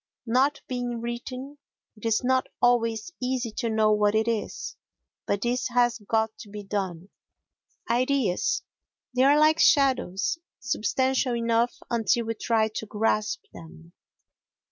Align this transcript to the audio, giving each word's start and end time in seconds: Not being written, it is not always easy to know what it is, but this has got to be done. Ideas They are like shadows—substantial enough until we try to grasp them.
Not 0.25 0.61
being 0.67 0.99
written, 0.99 1.59
it 1.95 2.07
is 2.07 2.23
not 2.23 2.47
always 2.59 3.11
easy 3.21 3.51
to 3.57 3.69
know 3.69 3.91
what 3.91 4.15
it 4.15 4.27
is, 4.27 4.75
but 5.27 5.43
this 5.43 5.67
has 5.67 5.99
got 5.99 6.35
to 6.39 6.49
be 6.49 6.63
done. 6.63 7.09
Ideas 7.87 8.63
They 9.15 9.21
are 9.21 9.37
like 9.37 9.59
shadows—substantial 9.59 11.35
enough 11.35 11.75
until 11.91 12.25
we 12.25 12.33
try 12.33 12.69
to 12.69 12.87
grasp 12.87 13.41
them. 13.53 13.93